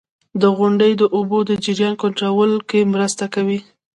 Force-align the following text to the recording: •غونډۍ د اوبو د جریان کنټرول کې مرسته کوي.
•غونډۍ 0.57 0.91
د 0.97 1.03
اوبو 1.15 1.37
د 1.49 1.51
جریان 1.63 1.93
کنټرول 2.03 2.51
کې 2.69 2.79
مرسته 2.93 3.25
کوي. 3.33 3.59